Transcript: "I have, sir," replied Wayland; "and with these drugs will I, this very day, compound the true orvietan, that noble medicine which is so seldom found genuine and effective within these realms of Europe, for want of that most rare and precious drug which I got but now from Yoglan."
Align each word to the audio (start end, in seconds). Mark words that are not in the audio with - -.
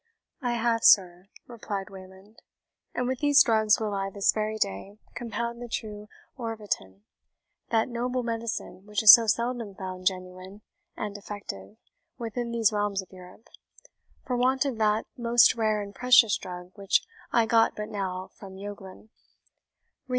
"I 0.41 0.53
have, 0.53 0.83
sir," 0.83 1.27
replied 1.45 1.91
Wayland; 1.91 2.41
"and 2.95 3.07
with 3.07 3.19
these 3.19 3.43
drugs 3.43 3.79
will 3.79 3.93
I, 3.93 4.09
this 4.09 4.31
very 4.33 4.57
day, 4.57 4.97
compound 5.13 5.61
the 5.61 5.67
true 5.69 6.07
orvietan, 6.39 7.03
that 7.69 7.87
noble 7.87 8.23
medicine 8.23 8.87
which 8.87 9.03
is 9.03 9.13
so 9.13 9.27
seldom 9.27 9.75
found 9.75 10.07
genuine 10.07 10.63
and 10.97 11.15
effective 11.19 11.77
within 12.17 12.49
these 12.51 12.73
realms 12.73 13.03
of 13.03 13.11
Europe, 13.11 13.47
for 14.25 14.35
want 14.35 14.65
of 14.65 14.79
that 14.79 15.05
most 15.15 15.53
rare 15.53 15.83
and 15.83 15.93
precious 15.93 16.35
drug 16.35 16.71
which 16.73 17.05
I 17.31 17.45
got 17.45 17.75
but 17.75 17.89
now 17.89 18.31
from 18.33 18.55
Yoglan." 18.57 19.09